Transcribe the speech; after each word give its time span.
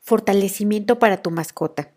Fortalecimiento 0.00 0.98
para 0.98 1.22
tu 1.22 1.30
mascota. 1.30 1.92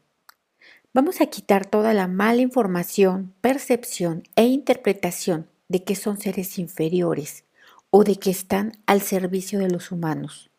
Vamos 0.94 1.22
a 1.22 1.26
quitar 1.26 1.65
toda 1.65 1.94
la 1.94 2.07
mala 2.07 2.41
información, 2.41 3.33
percepción 3.41 4.23
e 4.36 4.44
interpretación 4.44 5.47
de 5.70 5.83
que 5.83 5.96
son 5.96 6.20
seres 6.20 6.60
inferiores 6.60 7.46
o 7.89 8.04
de 8.04 8.18
que 8.18 8.29
están 8.29 8.74
al 8.86 9.02
servicio 9.02 9.58
de 9.58 9.70
los 9.70 9.92
humanos. 9.92 10.52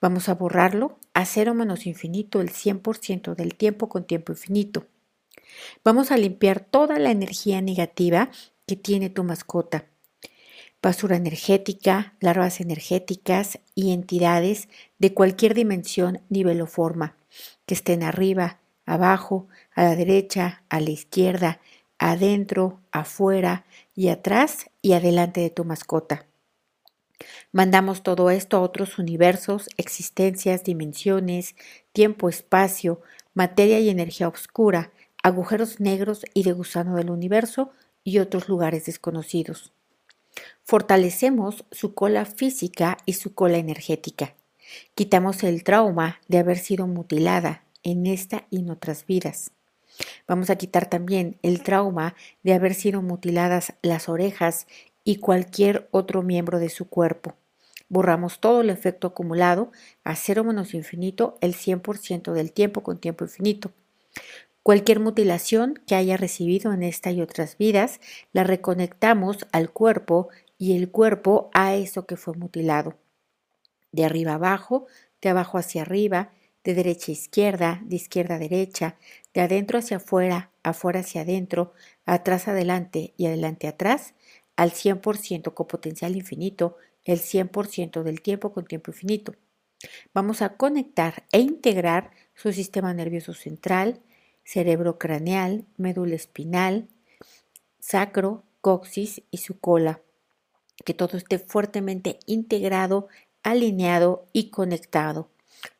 Vamos 0.00 0.28
a 0.28 0.34
borrarlo 0.34 0.98
a 1.14 1.24
cero 1.24 1.54
menos 1.54 1.86
infinito 1.86 2.40
el 2.40 2.50
100% 2.50 3.34
del 3.34 3.54
tiempo 3.54 3.88
con 3.88 4.04
tiempo 4.06 4.32
infinito. 4.32 4.86
Vamos 5.84 6.10
a 6.10 6.16
limpiar 6.16 6.60
toda 6.60 6.98
la 6.98 7.10
energía 7.10 7.60
negativa 7.62 8.30
que 8.66 8.76
tiene 8.76 9.10
tu 9.10 9.24
mascota. 9.24 9.86
Basura 10.84 11.16
energética, 11.16 12.12
larvas 12.20 12.60
energéticas 12.60 13.58
y 13.74 13.94
entidades 13.94 14.68
de 14.98 15.14
cualquier 15.14 15.54
dimensión, 15.54 16.20
nivel 16.28 16.60
o 16.60 16.66
forma, 16.66 17.16
que 17.64 17.72
estén 17.72 18.02
arriba, 18.02 18.60
abajo, 18.84 19.48
a 19.74 19.84
la 19.84 19.96
derecha, 19.96 20.62
a 20.68 20.80
la 20.80 20.90
izquierda, 20.90 21.58
adentro, 21.98 22.82
afuera 22.92 23.64
y 23.94 24.08
atrás 24.08 24.66
y 24.82 24.92
adelante 24.92 25.40
de 25.40 25.48
tu 25.48 25.64
mascota. 25.64 26.26
Mandamos 27.50 28.02
todo 28.02 28.28
esto 28.28 28.58
a 28.58 28.60
otros 28.60 28.98
universos, 28.98 29.70
existencias, 29.78 30.64
dimensiones, 30.64 31.56
tiempo, 31.94 32.28
espacio, 32.28 33.00
materia 33.32 33.80
y 33.80 33.88
energía 33.88 34.28
oscura, 34.28 34.92
agujeros 35.22 35.80
negros 35.80 36.26
y 36.34 36.42
de 36.42 36.52
gusano 36.52 36.96
del 36.96 37.08
universo 37.08 37.70
y 38.04 38.18
otros 38.18 38.50
lugares 38.50 38.84
desconocidos. 38.84 39.72
Fortalecemos 40.66 41.66
su 41.70 41.92
cola 41.92 42.24
física 42.24 42.96
y 43.04 43.12
su 43.12 43.34
cola 43.34 43.58
energética. 43.58 44.34
Quitamos 44.94 45.44
el 45.44 45.62
trauma 45.62 46.20
de 46.26 46.38
haber 46.38 46.56
sido 46.56 46.86
mutilada 46.86 47.64
en 47.82 48.06
esta 48.06 48.46
y 48.48 48.60
en 48.60 48.70
otras 48.70 49.04
vidas. 49.04 49.50
Vamos 50.26 50.48
a 50.48 50.56
quitar 50.56 50.88
también 50.88 51.38
el 51.42 51.62
trauma 51.62 52.14
de 52.42 52.54
haber 52.54 52.72
sido 52.72 53.02
mutiladas 53.02 53.74
las 53.82 54.08
orejas 54.08 54.66
y 55.04 55.16
cualquier 55.16 55.86
otro 55.90 56.22
miembro 56.22 56.58
de 56.58 56.70
su 56.70 56.88
cuerpo. 56.88 57.34
Borramos 57.90 58.40
todo 58.40 58.62
el 58.62 58.70
efecto 58.70 59.08
acumulado 59.08 59.70
a 60.02 60.16
cero 60.16 60.44
menos 60.44 60.72
infinito 60.72 61.36
el 61.42 61.54
100% 61.54 62.32
del 62.32 62.52
tiempo 62.52 62.82
con 62.82 62.98
tiempo 62.98 63.24
infinito. 63.24 63.70
Cualquier 64.64 64.98
mutilación 64.98 65.78
que 65.86 65.94
haya 65.94 66.16
recibido 66.16 66.72
en 66.72 66.82
esta 66.82 67.10
y 67.10 67.20
otras 67.20 67.58
vidas, 67.58 68.00
la 68.32 68.44
reconectamos 68.44 69.46
al 69.52 69.70
cuerpo 69.70 70.30
y 70.58 70.76
el 70.76 70.90
cuerpo 70.90 71.50
a 71.52 71.74
eso 71.74 72.06
que 72.06 72.16
fue 72.16 72.34
mutilado. 72.34 72.98
De 73.92 74.04
arriba 74.04 74.34
abajo, 74.34 74.86
de 75.20 75.28
abajo 75.30 75.58
hacia 75.58 75.82
arriba, 75.82 76.32
de 76.64 76.74
derecha 76.74 77.12
a 77.12 77.12
izquierda, 77.12 77.80
de 77.84 77.96
izquierda 77.96 78.36
a 78.36 78.38
derecha, 78.38 78.96
de 79.34 79.42
adentro 79.42 79.78
hacia 79.78 79.98
afuera, 79.98 80.50
afuera 80.62 81.00
hacia 81.00 81.22
adentro, 81.22 81.74
atrás 82.06 82.48
adelante 82.48 83.14
y 83.16 83.26
adelante 83.26 83.68
atrás, 83.68 84.14
al 84.56 84.72
100% 84.72 85.52
con 85.54 85.66
potencial 85.66 86.16
infinito, 86.16 86.76
el 87.04 87.18
100% 87.20 88.02
del 88.02 88.22
tiempo 88.22 88.52
con 88.52 88.64
tiempo 88.64 88.90
infinito. 88.90 89.34
Vamos 90.14 90.40
a 90.40 90.56
conectar 90.56 91.24
e 91.32 91.40
integrar 91.40 92.10
su 92.34 92.52
sistema 92.52 92.94
nervioso 92.94 93.34
central, 93.34 94.00
cerebro 94.42 94.98
craneal, 94.98 95.66
médula 95.76 96.14
espinal, 96.14 96.88
sacro, 97.78 98.44
coxis 98.60 99.22
y 99.30 99.38
su 99.38 99.60
cola. 99.60 100.00
Que 100.84 100.94
todo 100.94 101.16
esté 101.16 101.38
fuertemente 101.38 102.18
integrado, 102.26 103.08
alineado 103.42 104.26
y 104.32 104.50
conectado. 104.50 105.28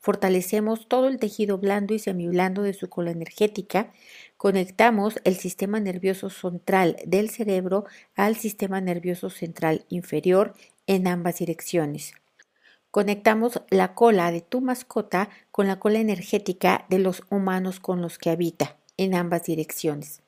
Fortalecemos 0.01 0.89
todo 0.89 1.09
el 1.09 1.19
tejido 1.19 1.59
blando 1.59 1.95
y 1.95 1.99
semiblando 1.99 2.63
de 2.63 2.75
su 2.75 2.89
cola 2.89 3.11
energética. 3.11 3.93
Conectamos 4.37 5.19
el 5.25 5.37
sistema 5.37 5.81
nervioso 5.81 6.31
central 6.31 6.97
del 7.07 7.31
cerebro 7.31 7.85
al 8.15 8.37
sistema 8.37 8.81
nervioso 8.81 9.31
central 9.31 9.85
inferior 9.89 10.55
en 10.87 11.07
ambas 11.07 11.39
direcciones. 11.39 12.15
Conectamos 12.91 13.61
la 13.71 13.95
cola 13.95 14.31
de 14.31 14.41
tu 14.41 14.61
mascota 14.61 15.29
con 15.51 15.67
la 15.67 15.81
cola 15.81 15.99
energética 15.99 16.87
de 16.89 16.99
los 16.99 17.25
humanos 17.29 17.81
con 17.81 18.01
los 18.01 18.19
que 18.19 18.31
habita 18.31 18.77
en 18.97 19.15
ambas 19.15 19.45
direcciones. 19.45 20.24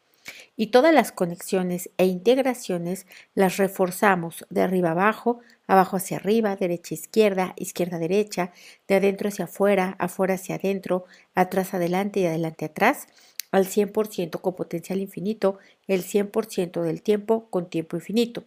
Y 0.56 0.68
todas 0.68 0.94
las 0.94 1.12
conexiones 1.12 1.90
e 1.98 2.06
integraciones 2.06 3.06
las 3.34 3.56
reforzamos 3.56 4.46
de 4.50 4.62
arriba 4.62 4.92
abajo, 4.92 5.40
abajo 5.66 5.96
hacia 5.96 6.18
arriba, 6.18 6.56
derecha 6.56 6.94
izquierda, 6.94 7.54
izquierda 7.56 7.98
derecha, 7.98 8.52
de 8.88 8.96
adentro 8.96 9.28
hacia 9.28 9.46
afuera, 9.46 9.96
afuera 9.98 10.34
hacia 10.34 10.56
adentro, 10.56 11.04
atrás 11.34 11.74
adelante 11.74 12.20
y 12.20 12.26
adelante 12.26 12.64
atrás, 12.64 13.08
al 13.50 13.66
100% 13.66 14.40
con 14.40 14.54
potencial 14.54 15.00
infinito, 15.00 15.58
el 15.86 16.02
100% 16.02 16.82
del 16.82 17.02
tiempo 17.02 17.48
con 17.50 17.68
tiempo 17.70 17.96
infinito. 17.96 18.44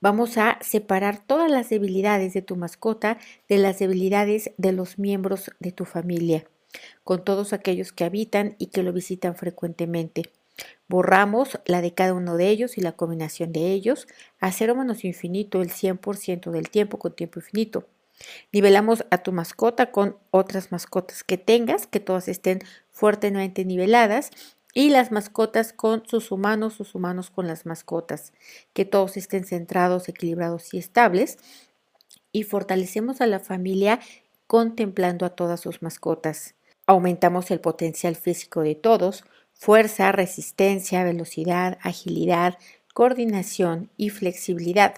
Vamos 0.00 0.38
a 0.38 0.58
separar 0.62 1.24
todas 1.24 1.50
las 1.50 1.68
debilidades 1.68 2.32
de 2.32 2.42
tu 2.42 2.56
mascota 2.56 3.18
de 3.48 3.58
las 3.58 3.78
debilidades 3.78 4.52
de 4.56 4.72
los 4.72 4.98
miembros 4.98 5.50
de 5.60 5.72
tu 5.72 5.84
familia, 5.84 6.46
con 7.04 7.24
todos 7.24 7.52
aquellos 7.52 7.92
que 7.92 8.04
habitan 8.04 8.56
y 8.58 8.66
que 8.66 8.82
lo 8.82 8.92
visitan 8.92 9.34
frecuentemente. 9.34 10.30
Borramos 10.88 11.60
la 11.64 11.80
de 11.80 11.94
cada 11.94 12.14
uno 12.14 12.36
de 12.36 12.48
ellos 12.48 12.76
y 12.76 12.80
la 12.80 12.92
combinación 12.92 13.52
de 13.52 13.72
ellos 13.72 14.06
a 14.40 14.52
cero 14.52 14.74
menos 14.74 15.04
infinito 15.04 15.62
el 15.62 15.70
100% 15.70 16.50
del 16.50 16.68
tiempo 16.70 16.98
con 16.98 17.14
tiempo 17.14 17.40
infinito. 17.40 17.86
Nivelamos 18.52 19.04
a 19.10 19.18
tu 19.18 19.32
mascota 19.32 19.90
con 19.90 20.16
otras 20.30 20.72
mascotas 20.72 21.24
que 21.24 21.38
tengas, 21.38 21.86
que 21.86 22.00
todas 22.00 22.28
estén 22.28 22.60
fuertemente 22.90 23.64
niveladas 23.64 24.30
y 24.74 24.90
las 24.90 25.10
mascotas 25.10 25.72
con 25.72 26.06
sus 26.06 26.30
humanos, 26.30 26.74
sus 26.74 26.94
humanos 26.94 27.30
con 27.30 27.46
las 27.46 27.66
mascotas, 27.66 28.32
que 28.72 28.84
todos 28.84 29.16
estén 29.16 29.44
centrados, 29.44 30.08
equilibrados 30.08 30.74
y 30.74 30.78
estables. 30.78 31.38
Y 32.32 32.44
fortalecemos 32.44 33.20
a 33.20 33.26
la 33.26 33.40
familia 33.40 34.00
contemplando 34.46 35.26
a 35.26 35.30
todas 35.30 35.60
sus 35.60 35.82
mascotas. 35.82 36.54
Aumentamos 36.90 37.52
el 37.52 37.60
potencial 37.60 38.16
físico 38.16 38.62
de 38.62 38.74
todos, 38.74 39.22
fuerza, 39.52 40.10
resistencia, 40.10 41.04
velocidad, 41.04 41.78
agilidad, 41.82 42.58
coordinación 42.94 43.92
y 43.96 44.10
flexibilidad. 44.10 44.96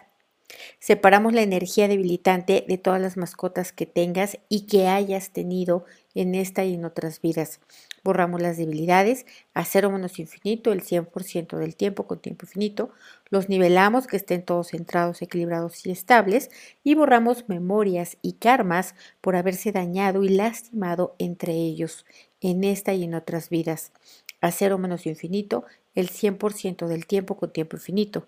Separamos 0.78 1.32
la 1.32 1.42
energía 1.42 1.88
debilitante 1.88 2.64
de 2.66 2.78
todas 2.78 3.00
las 3.00 3.16
mascotas 3.16 3.72
que 3.72 3.86
tengas 3.86 4.38
y 4.48 4.66
que 4.66 4.88
hayas 4.88 5.30
tenido 5.30 5.84
en 6.14 6.34
esta 6.34 6.64
y 6.64 6.74
en 6.74 6.84
otras 6.84 7.20
vidas. 7.20 7.60
Borramos 8.04 8.42
las 8.42 8.56
debilidades 8.56 9.26
a 9.54 9.64
cero 9.64 9.90
menos 9.90 10.18
infinito 10.18 10.72
el 10.72 10.82
100% 10.82 11.56
del 11.56 11.76
tiempo 11.76 12.06
con 12.06 12.20
tiempo 12.20 12.46
infinito. 12.46 12.90
Los 13.30 13.48
nivelamos 13.48 14.06
que 14.06 14.16
estén 14.16 14.44
todos 14.44 14.70
centrados, 14.70 15.22
equilibrados 15.22 15.86
y 15.86 15.92
estables. 15.92 16.50
Y 16.82 16.94
borramos 16.94 17.48
memorias 17.48 18.18
y 18.20 18.34
karmas 18.34 18.94
por 19.20 19.36
haberse 19.36 19.70
dañado 19.70 20.24
y 20.24 20.30
lastimado 20.30 21.14
entre 21.18 21.52
ellos 21.52 22.04
en 22.40 22.64
esta 22.64 22.92
y 22.92 23.04
en 23.04 23.14
otras 23.14 23.50
vidas. 23.50 23.92
A 24.40 24.50
cero 24.50 24.78
menos 24.78 25.06
infinito 25.06 25.64
el 25.94 26.10
100% 26.10 26.88
del 26.88 27.06
tiempo 27.06 27.36
con 27.36 27.52
tiempo 27.52 27.76
infinito. 27.76 28.26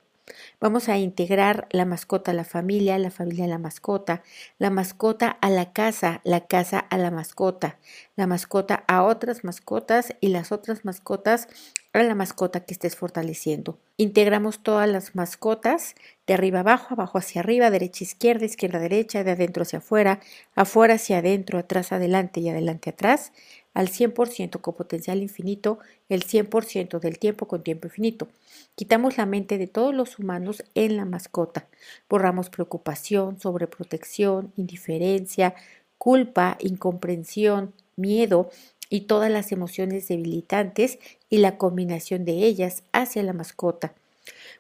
Vamos 0.61 0.89
a 0.89 0.97
integrar 0.97 1.67
la 1.71 1.85
mascota 1.85 2.31
a 2.31 2.35
la 2.35 2.45
familia, 2.45 2.99
la 2.99 3.11
familia 3.11 3.45
a 3.45 3.49
la 3.49 3.59
mascota, 3.59 4.23
la 4.59 4.71
mascota 4.71 5.29
a 5.29 5.51
la 5.51 5.73
casa, 5.73 6.21
la 6.25 6.47
casa 6.47 6.79
a 6.79 6.97
la 6.97 7.11
mascota, 7.11 7.79
la 8.17 8.27
mascota 8.27 8.85
a 8.89 9.03
otras 9.03 9.45
mascotas 9.45 10.15
y 10.21 10.29
las 10.29 10.53
otras 10.53 10.85
mascotas 10.85 11.49
a 11.93 12.03
la 12.03 12.15
mascota 12.15 12.61
que 12.61 12.73
estés 12.75 12.97
fortaleciendo. 12.97 13.79
Integramos 13.97 14.63
todas 14.63 14.89
las 14.89 15.15
mascotas 15.15 15.95
de 16.27 16.35
arriba 16.35 16.61
abajo, 16.61 16.95
abajo 16.95 17.19
hacia 17.19 17.41
arriba, 17.41 17.71
derecha 17.71 18.03
izquierda, 18.03 18.45
izquierda 18.45 18.81
derecha, 18.81 19.23
de 19.23 19.33
adentro 19.33 19.63
hacia 19.63 19.79
afuera, 19.79 20.21
afuera 20.57 20.95
hacia 20.95 21.19
adentro, 21.19 21.59
atrás 21.59 21.93
adelante 21.93 22.41
y 22.41 22.49
adelante 22.49 22.91
atrás, 22.91 23.33
al 23.75 23.89
100% 23.89 24.61
con 24.61 24.75
potencial 24.75 25.21
infinito, 25.21 25.79
el 26.09 26.25
100% 26.25 27.01
del 27.01 27.19
tiempo 27.19 27.47
con 27.47 27.63
tiempo 27.63 27.89
infinito. 27.89 28.29
Quitamos 28.77 29.19
la 29.19 29.27
mente 29.27 29.59
de 29.59 29.67
todos 29.67 29.95
los 29.95 30.19
humanos 30.19 30.65
en 30.75 30.97
la 30.97 31.05
mascota. 31.05 31.67
Borramos 32.09 32.51
preocupación, 32.51 33.39
sobreprotección, 33.41 34.53
indiferencia, 34.57 35.55
culpa, 35.99 36.57
incomprensión, 36.61 37.75
miedo 37.97 38.51
y 38.89 39.03
todas 39.03 39.31
las 39.31 39.51
emociones 39.53 40.09
debilitantes 40.09 40.99
y 41.29 41.39
la 41.39 41.59
combinación 41.59 42.25
de 42.25 42.45
ellas 42.45 42.85
hacia 42.93 43.23
la 43.23 43.33
mascota. 43.33 43.95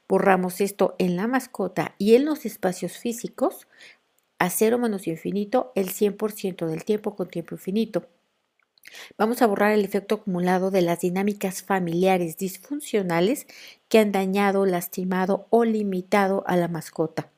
Borramos 0.08 0.60
esto 0.60 0.96
en 0.98 1.16
la 1.16 1.26
mascota 1.26 1.94
y 1.98 2.14
en 2.14 2.24
los 2.24 2.44
espacios 2.44 2.98
físicos 2.98 3.66
a 4.38 4.50
cero 4.50 4.78
menos 4.78 5.06
infinito 5.06 5.72
el 5.74 5.90
100% 5.90 6.66
del 6.66 6.84
tiempo 6.84 7.14
con 7.14 7.28
tiempo 7.28 7.54
infinito. 7.54 8.06
Vamos 9.18 9.42
a 9.42 9.46
borrar 9.46 9.72
el 9.72 9.84
efecto 9.84 10.16
acumulado 10.16 10.70
de 10.70 10.82
las 10.82 11.00
dinámicas 11.00 11.62
familiares 11.62 12.36
disfuncionales 12.36 13.46
que 13.88 13.98
han 13.98 14.12
dañado, 14.12 14.66
lastimado 14.66 15.46
o 15.50 15.64
limitado 15.64 16.44
a 16.46 16.56
la 16.56 16.68
mascota. 16.68 17.30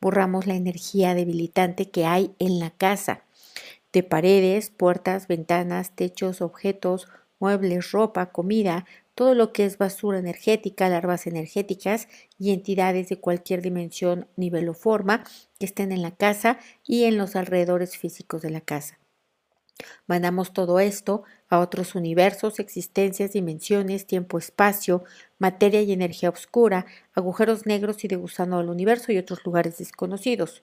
Borramos 0.00 0.46
la 0.46 0.54
energía 0.54 1.14
debilitante 1.14 1.90
que 1.90 2.06
hay 2.06 2.34
en 2.38 2.58
la 2.58 2.70
casa. 2.70 3.22
de 3.92 4.02
paredes, 4.02 4.70
puertas, 4.70 5.26
ventanas, 5.26 5.96
techos, 5.96 6.42
objetos, 6.42 7.08
muebles, 7.40 7.92
ropa, 7.92 8.26
comida, 8.30 8.84
todo 9.14 9.34
lo 9.34 9.52
que 9.52 9.64
es 9.64 9.78
basura 9.78 10.18
energética, 10.18 10.88
larvas 10.90 11.26
energéticas 11.26 12.08
y 12.38 12.52
entidades 12.52 13.08
de 13.08 13.18
cualquier 13.20 13.62
dimensión, 13.62 14.28
nivel 14.36 14.68
o 14.68 14.74
forma 14.74 15.24
que 15.58 15.66
estén 15.66 15.92
en 15.92 16.02
la 16.02 16.10
casa 16.10 16.58
y 16.84 17.04
en 17.04 17.16
los 17.16 17.36
alrededores 17.36 17.96
físicos 17.96 18.42
de 18.42 18.50
la 18.50 18.60
casa. 18.60 18.98
Mandamos 20.06 20.52
todo 20.52 20.80
esto 20.80 21.24
a 21.48 21.58
otros 21.58 21.94
universos, 21.94 22.58
existencias, 22.58 23.32
dimensiones, 23.32 24.06
tiempo, 24.06 24.38
espacio, 24.38 25.04
materia 25.38 25.82
y 25.82 25.92
energía 25.92 26.30
oscura, 26.30 26.86
agujeros 27.14 27.66
negros 27.66 28.04
y 28.04 28.08
de 28.08 28.16
gusano 28.16 28.58
del 28.58 28.70
universo 28.70 29.12
y 29.12 29.18
otros 29.18 29.44
lugares 29.44 29.78
desconocidos. 29.78 30.62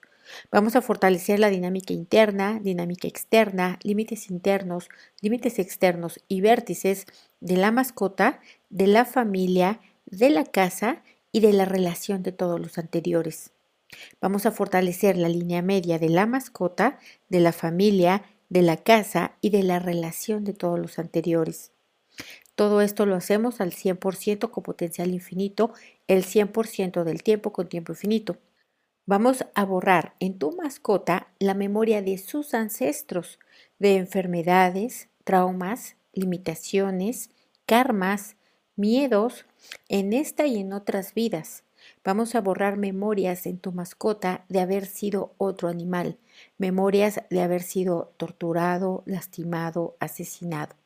Vamos 0.50 0.74
a 0.74 0.82
fortalecer 0.82 1.38
la 1.38 1.50
dinámica 1.50 1.92
interna, 1.92 2.58
dinámica 2.60 3.06
externa, 3.06 3.78
límites 3.82 4.30
internos, 4.30 4.88
límites 5.20 5.58
externos 5.58 6.20
y 6.28 6.40
vértices 6.40 7.06
de 7.40 7.56
la 7.56 7.70
mascota, 7.70 8.40
de 8.70 8.86
la 8.86 9.04
familia, 9.04 9.80
de 10.06 10.30
la 10.30 10.44
casa 10.44 11.02
y 11.30 11.40
de 11.40 11.52
la 11.52 11.64
relación 11.64 12.22
de 12.22 12.32
todos 12.32 12.58
los 12.58 12.78
anteriores. 12.78 13.52
Vamos 14.20 14.46
a 14.46 14.50
fortalecer 14.50 15.16
la 15.16 15.28
línea 15.28 15.62
media 15.62 15.98
de 15.98 16.08
la 16.08 16.26
mascota, 16.26 16.98
de 17.28 17.40
la 17.40 17.52
familia, 17.52 18.24
de 18.54 18.62
la 18.62 18.76
casa 18.76 19.32
y 19.40 19.50
de 19.50 19.64
la 19.64 19.80
relación 19.80 20.44
de 20.44 20.52
todos 20.52 20.78
los 20.78 21.00
anteriores. 21.00 21.72
Todo 22.54 22.82
esto 22.82 23.04
lo 23.04 23.16
hacemos 23.16 23.60
al 23.60 23.72
100% 23.72 24.52
con 24.52 24.62
potencial 24.62 25.12
infinito, 25.12 25.72
el 26.06 26.24
100% 26.24 27.02
del 27.02 27.24
tiempo 27.24 27.52
con 27.52 27.68
tiempo 27.68 27.90
infinito. 27.90 28.38
Vamos 29.06 29.44
a 29.56 29.64
borrar 29.64 30.14
en 30.20 30.38
tu 30.38 30.52
mascota 30.52 31.26
la 31.40 31.54
memoria 31.54 32.00
de 32.00 32.16
sus 32.16 32.54
ancestros, 32.54 33.40
de 33.80 33.96
enfermedades, 33.96 35.08
traumas, 35.24 35.96
limitaciones, 36.12 37.30
karmas, 37.66 38.36
miedos, 38.76 39.46
en 39.88 40.12
esta 40.12 40.46
y 40.46 40.60
en 40.60 40.72
otras 40.72 41.12
vidas. 41.12 41.64
Vamos 42.04 42.34
a 42.34 42.42
borrar 42.42 42.76
memorias 42.76 43.46
en 43.46 43.58
tu 43.58 43.72
mascota 43.72 44.44
de 44.50 44.60
haber 44.60 44.84
sido 44.84 45.34
otro 45.38 45.68
animal, 45.68 46.18
memorias 46.58 47.22
de 47.30 47.40
haber 47.40 47.62
sido 47.62 48.12
torturado, 48.18 49.02
lastimado, 49.06 49.96
asesinado. 50.00 50.76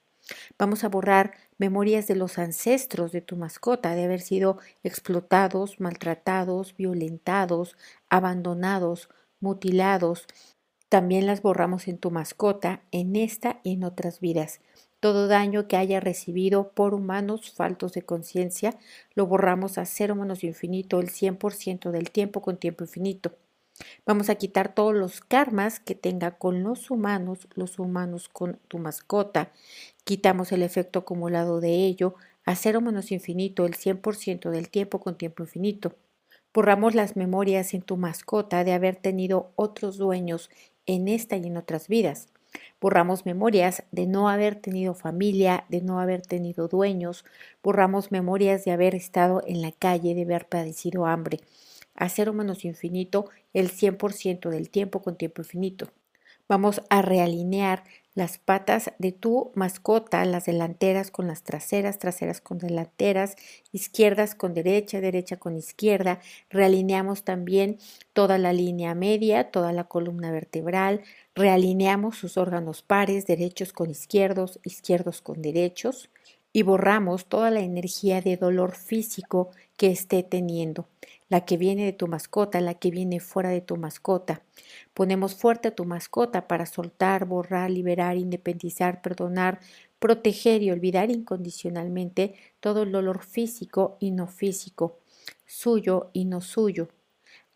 Vamos 0.58 0.84
a 0.84 0.88
borrar 0.88 1.32
memorias 1.56 2.06
de 2.06 2.14
los 2.14 2.38
ancestros 2.38 3.10
de 3.10 3.20
tu 3.20 3.36
mascota, 3.36 3.96
de 3.96 4.04
haber 4.04 4.20
sido 4.20 4.58
explotados, 4.84 5.80
maltratados, 5.80 6.76
violentados, 6.76 7.76
abandonados, 8.08 9.08
mutilados. 9.40 10.26
También 10.88 11.26
las 11.26 11.42
borramos 11.42 11.88
en 11.88 11.98
tu 11.98 12.12
mascota, 12.12 12.82
en 12.92 13.16
esta 13.16 13.58
y 13.64 13.72
en 13.72 13.82
otras 13.82 14.20
vidas. 14.20 14.60
Todo 15.00 15.28
daño 15.28 15.68
que 15.68 15.76
haya 15.76 16.00
recibido 16.00 16.72
por 16.72 16.92
humanos 16.92 17.52
faltos 17.52 17.92
de 17.92 18.02
conciencia 18.02 18.76
lo 19.14 19.26
borramos 19.26 19.78
a 19.78 19.84
cero 19.84 20.16
menos 20.16 20.42
infinito 20.42 20.98
el 20.98 21.08
100% 21.08 21.92
del 21.92 22.10
tiempo 22.10 22.42
con 22.42 22.56
tiempo 22.56 22.82
infinito. 22.82 23.32
Vamos 24.04 24.28
a 24.28 24.34
quitar 24.34 24.74
todos 24.74 24.94
los 24.94 25.20
karmas 25.20 25.78
que 25.78 25.94
tenga 25.94 26.32
con 26.32 26.64
los 26.64 26.90
humanos, 26.90 27.46
los 27.54 27.78
humanos 27.78 28.28
con 28.28 28.58
tu 28.66 28.78
mascota. 28.78 29.52
Quitamos 30.02 30.50
el 30.50 30.64
efecto 30.64 31.00
acumulado 31.00 31.60
de 31.60 31.86
ello 31.86 32.16
a 32.44 32.56
cero 32.56 32.80
menos 32.80 33.12
infinito 33.12 33.66
el 33.66 33.74
100% 33.74 34.50
del 34.50 34.68
tiempo 34.68 34.98
con 34.98 35.16
tiempo 35.16 35.44
infinito. 35.44 35.94
Borramos 36.52 36.96
las 36.96 37.14
memorias 37.14 37.72
en 37.72 37.82
tu 37.82 37.96
mascota 37.96 38.64
de 38.64 38.72
haber 38.72 38.96
tenido 38.96 39.52
otros 39.54 39.96
dueños 39.96 40.50
en 40.86 41.06
esta 41.06 41.36
y 41.36 41.46
en 41.46 41.56
otras 41.56 41.86
vidas. 41.86 42.26
Borramos 42.80 43.26
memorias 43.26 43.82
de 43.90 44.06
no 44.06 44.28
haber 44.28 44.56
tenido 44.56 44.94
familia, 44.94 45.64
de 45.68 45.80
no 45.80 46.00
haber 46.00 46.22
tenido 46.22 46.68
dueños. 46.68 47.24
Borramos 47.62 48.12
memorias 48.12 48.64
de 48.64 48.70
haber 48.72 48.94
estado 48.94 49.42
en 49.46 49.62
la 49.62 49.72
calle, 49.72 50.14
de 50.14 50.22
haber 50.22 50.48
padecido 50.48 51.06
hambre. 51.06 51.40
A 51.94 52.08
cero 52.08 52.32
menos 52.32 52.64
infinito 52.64 53.28
el 53.52 53.70
100% 53.70 54.50
del 54.50 54.70
tiempo 54.70 55.02
con 55.02 55.16
tiempo 55.16 55.42
infinito. 55.42 55.88
Vamos 56.48 56.80
a 56.88 57.02
realinear 57.02 57.84
las 58.14 58.38
patas 58.38 58.90
de 58.98 59.12
tu 59.12 59.52
mascota, 59.54 60.24
las 60.24 60.46
delanteras 60.46 61.10
con 61.10 61.28
las 61.28 61.42
traseras, 61.42 61.98
traseras 61.98 62.40
con 62.40 62.58
delanteras, 62.58 63.36
izquierdas 63.70 64.34
con 64.34 64.54
derecha, 64.54 65.00
derecha 65.00 65.36
con 65.36 65.56
izquierda. 65.56 66.20
Realineamos 66.50 67.22
también 67.22 67.78
toda 68.14 68.38
la 68.38 68.52
línea 68.52 68.94
media, 68.94 69.50
toda 69.50 69.72
la 69.72 69.84
columna 69.84 70.32
vertebral. 70.32 71.02
Realineamos 71.38 72.18
sus 72.18 72.36
órganos 72.36 72.82
pares, 72.82 73.24
derechos 73.24 73.72
con 73.72 73.90
izquierdos, 73.90 74.58
izquierdos 74.64 75.22
con 75.22 75.40
derechos. 75.40 76.10
Y 76.52 76.64
borramos 76.64 77.26
toda 77.26 77.52
la 77.52 77.60
energía 77.60 78.20
de 78.20 78.36
dolor 78.36 78.74
físico 78.74 79.50
que 79.76 79.92
esté 79.92 80.24
teniendo 80.24 80.88
la 81.28 81.44
que 81.44 81.56
viene 81.56 81.84
de 81.84 81.92
tu 81.92 82.08
mascota, 82.08 82.60
la 82.60 82.74
que 82.74 82.90
viene 82.90 83.20
fuera 83.20 83.50
de 83.50 83.60
tu 83.60 83.76
mascota. 83.76 84.42
Ponemos 84.94 85.36
fuerte 85.36 85.68
a 85.68 85.74
tu 85.76 85.84
mascota 85.84 86.48
para 86.48 86.66
soltar, 86.66 87.24
borrar, 87.24 87.70
liberar, 87.70 88.16
independizar, 88.16 89.00
perdonar, 89.00 89.60
proteger 90.00 90.64
y 90.64 90.72
olvidar 90.72 91.08
incondicionalmente 91.12 92.34
todo 92.58 92.82
el 92.82 92.90
dolor 92.90 93.22
físico 93.22 93.96
y 94.00 94.10
no 94.10 94.26
físico, 94.26 94.98
suyo 95.46 96.10
y 96.12 96.24
no 96.24 96.40
suyo. 96.40 96.88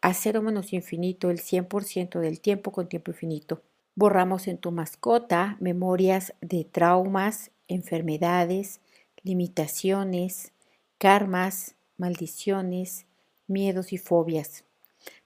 A 0.03 0.15
cero 0.15 0.41
menos 0.41 0.73
infinito 0.73 1.31
el 1.31 1.41
100% 1.41 2.21
del 2.21 2.41
tiempo 2.41 2.71
con 2.71 2.89
tiempo 2.89 3.11
infinito. 3.11 3.61
Borramos 3.95 4.49
en 4.49 4.57
tu 4.57 4.73
mascota 4.73 5.59
memorias 5.61 6.33
de 6.41 6.65
traumas, 6.65 7.51
enfermedades, 7.69 8.81
limitaciones, 9.23 10.53
karmas, 10.97 11.75
maldiciones, 11.99 13.07
miedos 13.47 13.93
y 13.93 13.99
fobias. 13.99 14.65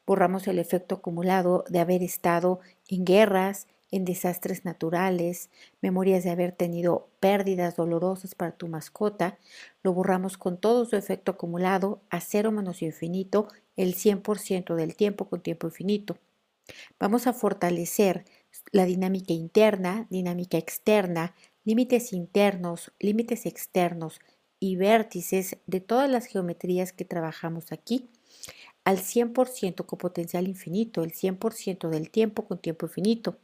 Borramos 0.05 0.49
el 0.49 0.59
efecto 0.59 0.97
acumulado 0.97 1.65
de 1.69 1.79
haber 1.79 2.03
estado 2.03 2.59
en 2.89 3.05
guerras, 3.05 3.69
en 3.93 4.05
desastres 4.05 4.65
naturales, 4.65 5.49
memorias 5.81 6.25
de 6.25 6.31
haber 6.31 6.51
tenido 6.51 7.09
pérdidas 7.21 7.77
dolorosas 7.77 8.35
para 8.35 8.51
tu 8.51 8.67
mascota, 8.67 9.39
lo 9.85 9.93
borramos 9.93 10.39
con 10.39 10.59
todo 10.59 10.85
su 10.87 10.97
efecto 10.97 11.33
acumulado 11.33 12.01
a 12.11 12.21
cero 12.21 12.51
menos 12.51 12.83
infinito 12.83 13.47
el 13.77 13.95
100% 13.95 14.75
del 14.75 14.97
tiempo 14.97 15.29
con 15.29 15.41
tiempo 15.41 15.69
infinito. 15.69 16.19
Vamos 16.99 17.27
a 17.27 17.33
fortalecer 17.33 18.25
la 18.73 18.85
dinámica 18.85 19.33
interna, 19.33 20.07
dinámica 20.11 20.59
externa, 20.59 21.35
límites 21.65 22.13
internos, 22.13 22.93
límites 22.99 23.47
externos 23.47 24.21
y 24.61 24.77
vértices 24.77 25.59
de 25.67 25.81
todas 25.81 26.09
las 26.11 26.27
geometrías 26.27 26.93
que 26.93 27.05
trabajamos 27.05 27.73
aquí 27.73 28.09
al 28.85 28.99
100% 28.99 29.85
con 29.85 29.99
potencial 29.99 30.47
infinito, 30.47 31.03
el 31.03 31.13
100% 31.13 31.89
del 31.89 32.09
tiempo 32.11 32.47
con 32.47 32.59
tiempo 32.59 32.87
infinito. 32.87 33.37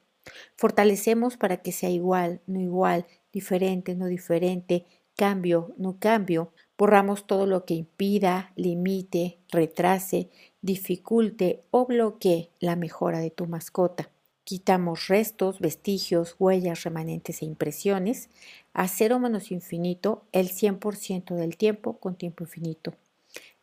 Fortalecemos 0.57 1.37
para 1.37 1.57
que 1.57 1.73
sea 1.73 1.90
igual, 1.90 2.40
no 2.47 2.61
igual, 2.61 3.07
diferente, 3.33 3.97
no 3.97 4.07
diferente, 4.07 4.87
cambio, 5.16 5.75
no 5.78 5.99
cambio. 5.99 6.52
Borramos 6.78 7.26
todo 7.26 7.47
lo 7.47 7.64
que 7.64 7.75
impida, 7.75 8.52
limite, 8.54 9.40
retrase, 9.50 10.31
dificulte 10.61 11.64
o 11.73 11.87
bloquee 11.87 12.50
la 12.61 12.76
mejora 12.76 13.19
de 13.19 13.31
tu 13.31 13.47
mascota. 13.47 14.12
Quitamos 14.52 15.09
restos, 15.09 15.61
vestigios, 15.61 16.37
huellas, 16.38 16.82
remanentes 16.82 17.40
e 17.40 17.47
impresiones 17.47 18.28
a 18.75 18.87
cero 18.87 19.18
menos 19.18 19.50
infinito 19.50 20.26
el 20.30 20.50
100% 20.50 21.37
del 21.37 21.56
tiempo 21.56 21.99
con 21.99 22.16
tiempo 22.16 22.44
infinito. 22.44 22.92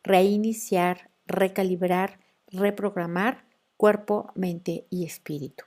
Reiniciar, 0.02 1.12
recalibrar, 1.26 2.18
reprogramar 2.48 3.44
cuerpo, 3.76 4.32
mente 4.34 4.84
y 4.90 5.04
espíritu. 5.04 5.62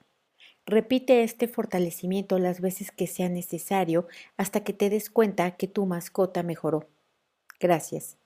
Repite 0.65 1.23
este 1.23 1.47
fortalecimiento 1.47 2.37
las 2.37 2.59
veces 2.59 2.91
que 2.91 3.07
sea 3.07 3.29
necesario 3.29 4.07
hasta 4.35 4.65
que 4.65 4.73
te 4.73 4.89
des 4.89 5.09
cuenta 5.09 5.51
que 5.51 5.69
tu 5.69 5.85
mascota 5.85 6.43
mejoró. 6.43 6.89
Gracias. 7.61 8.17